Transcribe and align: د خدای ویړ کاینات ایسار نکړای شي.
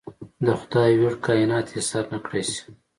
د 0.45 0.47
خدای 0.59 0.91
ویړ 0.99 1.15
کاینات 1.25 1.67
ایسار 1.75 2.05
نکړای 2.13 2.43
شي. 2.55 2.63